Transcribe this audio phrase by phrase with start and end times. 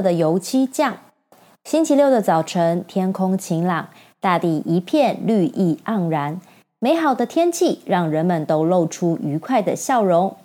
[0.00, 0.96] 的油漆匠。
[1.64, 3.88] 星期六的早晨，天空晴朗，
[4.20, 6.40] 大地一片绿意盎然，
[6.78, 10.36] 美好的天气让人们都露出愉快的笑容。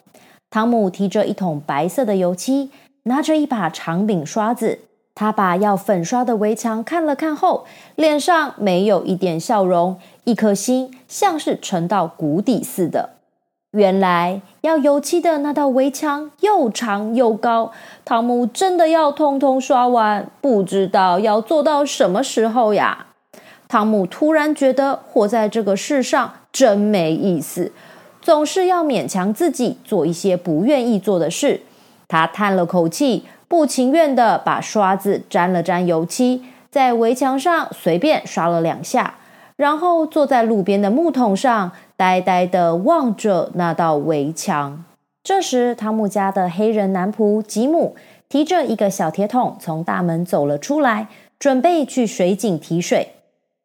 [0.50, 2.72] 汤姆提着一桶白色的油漆，
[3.04, 4.80] 拿着一把长柄刷子。
[5.14, 13.21] 他把要粉刷的围墙看了看后，脸上没有一点笑容，一颗心像是沉到谷底似的。
[13.72, 17.72] 原来要油漆的那道围墙又长又高，
[18.04, 23.06] 汤姆真的要通通刷完，不知道要做到什么时候呀？
[23.70, 27.72] 汤姆突然觉得活在这个世上真没意思，
[28.22, 31.62] 总是要勉强自己做一些不愿意做的事。
[32.10, 39.16] 他叹了口气，不情愿的把刷子沾了沾油漆，在围墙上随便刷了两下，
[39.62, 41.72] 然后坐在路边的木桶上。
[41.96, 44.84] 呆呆的望着那道围墙。
[45.24, 47.96] 这时，汤姆家的黑人男仆吉姆
[48.28, 53.10] 提着一个小铁桶从大门走了出来，准备去水井提水。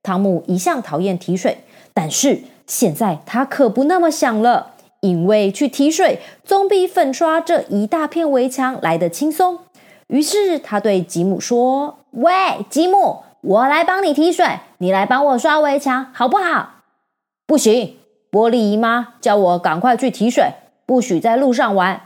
[0.03, 1.57] 汤姆一向讨厌提水，
[1.95, 9.61] 但是现在他可不那么想了，因为去提水总比粉刷这一大片围墙来得轻松。
[10.09, 12.33] 于是，他对吉姆说：“喂，
[12.69, 16.71] 吉姆，我来帮你提水，你来帮我刷围墙，好不好
[17.47, 17.97] ？”“不行。”
[18.29, 22.01] 玻璃姨妈叫我赶快去提水，不许在路上玩。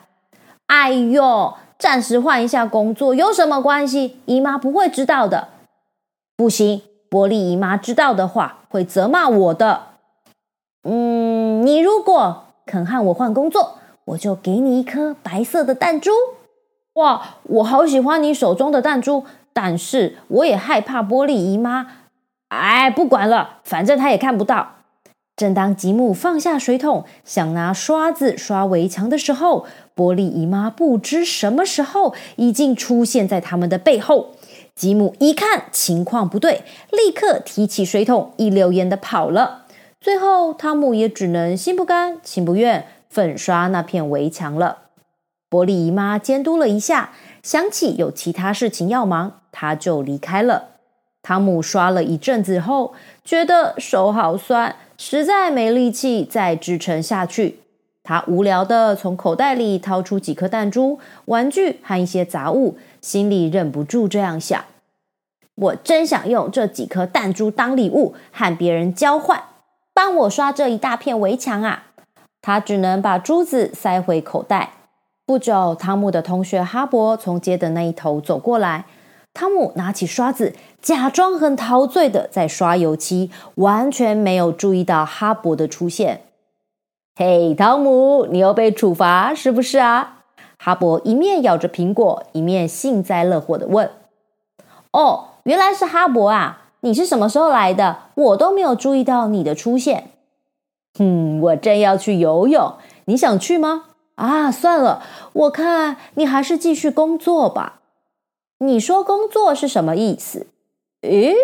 [0.67, 4.21] 哎呦，暂时换一下工作有什么关系？
[4.27, 5.49] 姨妈不会知道的。
[6.37, 9.85] 不行，玻璃姨妈知道的话会责骂我的。
[10.85, 16.11] 嗯，你如果肯和我换工作，我就给你一颗白色的弹珠。
[16.95, 21.87] 哇，我好喜欢你手中的弹珠，但是我也害怕玻璃姨妈。
[22.49, 24.77] 哎，不管了，反正她也看不到。
[25.37, 29.65] 正当吉姆放下水桶，想拿刷子刷围墙的时候，
[29.97, 34.33] 玻璃姨妈不知什么时候已经出现在他们的背后。
[34.75, 39.67] 吉姆一看情况不对，立刻提起水桶，一溜烟的跑了。
[40.01, 44.79] 最后，汤姆也只能心不甘情不愿粉刷那片围墙了。
[45.51, 50.69] 玻璃姨妈监督了一下，想起有其他事情要忙，他就离开了。
[51.23, 52.95] 汤姆刷了一阵子后，
[53.25, 54.77] 觉得手好酸。
[54.97, 57.61] 实在没力气再支撑下去，
[58.03, 64.63] 他无聊的从口袋里掏出几颗弹珠、玩具和一些杂物，心里忍不住这样想：
[65.55, 69.43] 我真想用这几颗弹珠当礼物和别人交换，
[69.95, 71.85] 帮我刷这一大片围墙啊！
[72.43, 74.73] 他只能把珠子塞回口袋。
[75.25, 78.85] 不久，汤姆的同学哈勃从街的那一头走过来。
[79.41, 80.53] 汤姆拿起刷子，
[80.83, 86.25] 假装很陶醉的在刷油漆，完全没有注意到哈勃的出现。
[87.17, 90.19] 嘿，汤姆，你又被处罚是不是啊？
[90.59, 93.91] 哈勃一面咬着苹果，一面幸灾乐祸的问
[94.93, 96.65] ：“哦，原来是哈勃啊！
[96.81, 97.97] 你是什么时候来的？
[98.15, 100.11] 我都没有注意到你的出现。
[100.99, 102.75] ”“哼，我正要去游泳，
[103.07, 103.85] 你想去吗
[104.17, 105.03] ？”“啊，算了，
[105.33, 107.77] 我看你还是继续工作吧。”
[108.63, 110.47] 你说工作是什么意思？
[111.01, 111.35] 诶，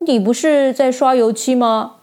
[0.00, 2.00] 你不是在刷油漆吗？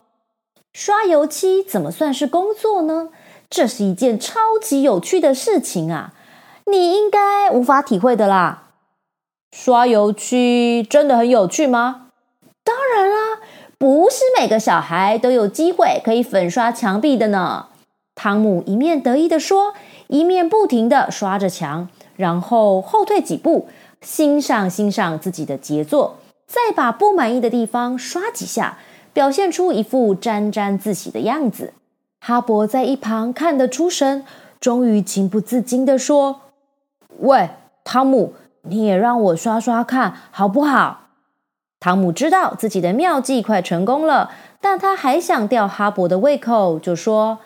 [0.73, 3.09] 刷油漆怎么算是工作呢？
[3.47, 6.13] 这是一件超级有趣的事情啊！
[6.65, 8.69] 你应该无法体会的啦。
[9.51, 12.07] 刷油漆真的很有趣吗？
[12.63, 13.39] 当然啦，
[13.77, 17.67] 不是每个小孩都有机会可以粉刷墙壁的呢。
[18.15, 19.75] 汤姆一面得意的说，
[20.07, 23.67] 一面不停的刷着墙，然后后退几步。
[24.01, 26.17] 欣赏欣赏自己的杰作，
[26.47, 28.77] 再把不满意的地方刷几下，
[29.11, 31.73] 表现出一副沾沾自喜的样子。
[32.21, 34.23] 哈勃在一旁看得出神，
[34.59, 36.41] 终于情不自禁地说
[37.19, 37.49] ：“喂，
[37.83, 38.33] 汤姆，
[38.63, 41.07] 你也让我刷刷看好不好？”
[41.79, 47.39] 汤姆知道自己的妙计快成功了，但他还想吊哈勃的胃口，就说：“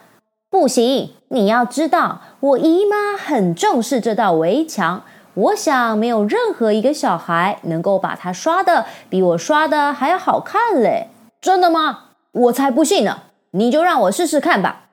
[0.49, 5.03] 不行，你要知道，我姨妈很重视这道围墙。”
[5.35, 11.07] 我想，没有任何一个小孩能够把它刷的比我刷的还要好看嘞！
[11.41, 12.09] 真的吗？
[12.31, 13.23] 我才不信呢！
[13.51, 14.89] 你就让我试试看吧，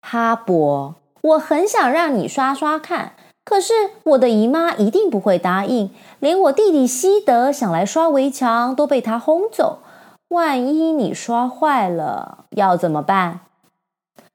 [0.00, 0.94] 哈勃。
[1.20, 3.14] 我很想让你刷刷看，
[3.44, 3.72] 可是
[4.04, 5.90] 我的姨妈一定不会答应。
[6.20, 9.80] 连我弟弟西德想来刷围墙都被他轰走。
[10.28, 13.40] 万一你刷坏了，要怎么办？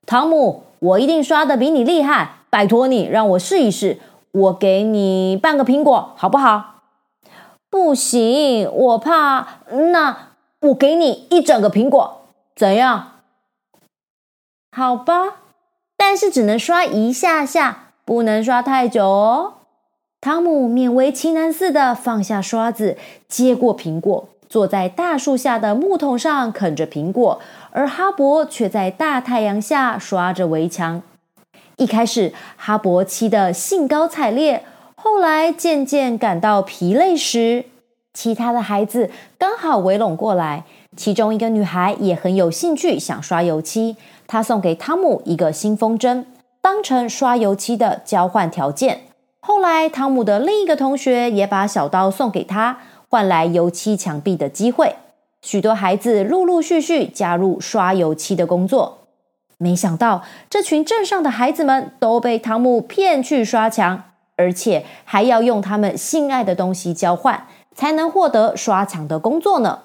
[0.06, 2.40] 汤姆，我一定刷的比你厉害！
[2.50, 4.00] 拜托你让我试一试。
[4.32, 6.76] 我给你半个苹果，好不好？
[7.70, 9.48] 不行，我怕。
[9.92, 10.30] 那
[10.62, 12.22] 我给你一整个苹果，
[12.56, 13.12] 怎样？
[14.72, 15.38] 好吧，
[15.98, 19.54] 但是只能刷一下下，不能刷太久哦。
[20.22, 22.98] 汤姆勉为其难似的放下刷子，
[23.28, 27.40] 接过苹果，坐在大树下的木桶上啃着苹果，
[27.72, 31.02] 而哈勃却在大太阳下刷着围墙。
[31.80, 34.66] 一开始，哈勃气得兴高采烈，
[34.96, 37.64] 后来渐渐感到疲累时，
[38.14, 40.66] 其他的孩子刚好围拢过来。
[40.98, 43.96] 其中一个女孩也很有兴趣，想刷油漆。
[44.28, 46.26] 她送给汤姆一个新风筝，
[46.62, 49.04] 当成刷油漆的交换条件。
[49.40, 54.96] 后来，汤姆的另一个同学也把小刀送给他，换来油漆墙壁的机会。
[55.42, 58.99] 许多孩子陆陆续续加入刷油漆的工作。
[59.62, 64.04] 没想到，这群镇上的孩子们都被汤姆骗去刷墙，
[64.38, 67.46] 而且还要用他们心爱的东西交换，
[67.76, 69.82] 才能获得刷墙的工作呢。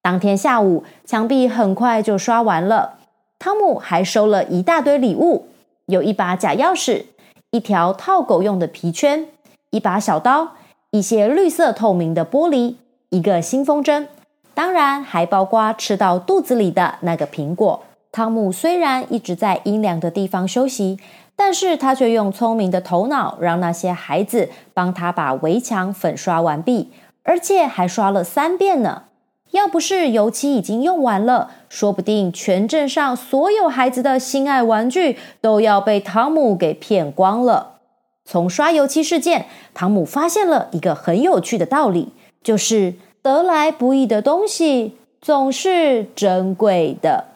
[0.00, 2.94] 当天下午，墙壁很快就刷完了。
[3.40, 5.48] 汤姆还收了一大堆礼物，
[5.86, 7.06] 有一把假钥匙，
[7.50, 9.26] 一条套狗用的皮圈，
[9.70, 10.52] 一把小刀，
[10.92, 12.76] 一些绿色透明的玻璃，
[13.10, 14.06] 一个新风筝，
[14.54, 17.82] 当然还包括吃到肚子里的那个苹果。
[18.12, 20.98] 汤姆虽然一直在阴凉的地方休息，
[21.34, 26.90] 但是他却用聪明的头脑，让那些孩子帮他把围墙粉刷完毕，
[27.22, 29.04] 而且还刷了三遍呢。
[29.52, 37.78] 要不是油漆已经用完了，说不定全镇上所有孩子的心爱玩具都要被汤姆给骗光了。
[38.26, 42.12] 从刷油漆事件，汤姆发现了一个很有趣的道理，
[42.42, 47.31] 就是得来不易的东西总是珍贵的。